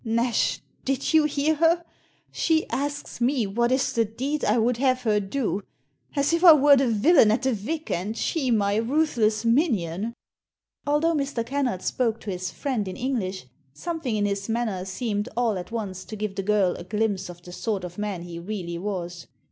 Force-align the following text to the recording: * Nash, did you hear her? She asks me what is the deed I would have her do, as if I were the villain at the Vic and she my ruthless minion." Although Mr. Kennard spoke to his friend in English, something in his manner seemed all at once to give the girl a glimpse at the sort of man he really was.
* 0.01 0.03
Nash, 0.03 0.59
did 0.83 1.13
you 1.13 1.25
hear 1.25 1.53
her? 1.57 1.83
She 2.31 2.67
asks 2.71 3.21
me 3.21 3.45
what 3.45 3.71
is 3.71 3.93
the 3.93 4.03
deed 4.03 4.43
I 4.43 4.57
would 4.57 4.77
have 4.77 5.03
her 5.03 5.19
do, 5.19 5.61
as 6.15 6.33
if 6.33 6.43
I 6.43 6.53
were 6.53 6.75
the 6.75 6.87
villain 6.87 7.29
at 7.29 7.43
the 7.43 7.53
Vic 7.53 7.91
and 7.91 8.17
she 8.17 8.49
my 8.49 8.77
ruthless 8.77 9.45
minion." 9.45 10.15
Although 10.87 11.13
Mr. 11.13 11.45
Kennard 11.45 11.83
spoke 11.83 12.19
to 12.21 12.31
his 12.31 12.49
friend 12.49 12.87
in 12.87 12.97
English, 12.97 13.45
something 13.75 14.15
in 14.15 14.25
his 14.25 14.49
manner 14.49 14.85
seemed 14.85 15.29
all 15.37 15.55
at 15.55 15.71
once 15.71 16.03
to 16.05 16.15
give 16.15 16.33
the 16.33 16.41
girl 16.41 16.73
a 16.77 16.83
glimpse 16.83 17.29
at 17.29 17.43
the 17.43 17.51
sort 17.51 17.83
of 17.83 17.99
man 17.99 18.23
he 18.23 18.39
really 18.39 18.79
was. 18.79 19.27